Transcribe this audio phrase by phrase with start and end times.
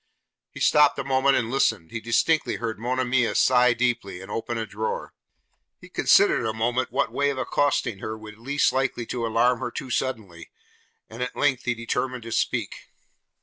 [0.49, 4.65] He stopped a moment and listened; he distinctly heard Monimia sigh deeply, and open a
[4.65, 5.13] drawer.
[5.79, 9.69] He considered a moment what way of accosting her would least likely to alarm her
[9.69, 10.49] too suddenly,
[11.07, 12.89] and at length he determined to speak.